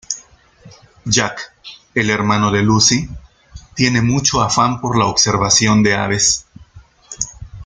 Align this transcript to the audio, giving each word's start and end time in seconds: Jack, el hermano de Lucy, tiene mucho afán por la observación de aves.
Jack, 1.05 1.43
el 1.93 2.09
hermano 2.09 2.49
de 2.49 2.63
Lucy, 2.63 3.07
tiene 3.75 4.01
mucho 4.01 4.41
afán 4.41 4.81
por 4.81 4.97
la 4.97 5.05
observación 5.05 5.83
de 5.83 5.93
aves. 5.95 6.47